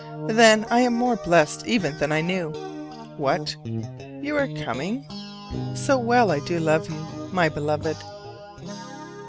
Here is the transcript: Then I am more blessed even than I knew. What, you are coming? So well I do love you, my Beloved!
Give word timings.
Then 0.29 0.65
I 0.71 0.79
am 0.79 0.95
more 0.95 1.15
blessed 1.17 1.67
even 1.67 1.95
than 1.99 2.11
I 2.11 2.21
knew. 2.21 2.49
What, 3.17 3.55
you 3.63 4.35
are 4.35 4.47
coming? 4.63 5.05
So 5.75 5.99
well 5.99 6.31
I 6.31 6.39
do 6.39 6.59
love 6.59 6.89
you, 6.89 6.95
my 7.31 7.49
Beloved! 7.49 7.97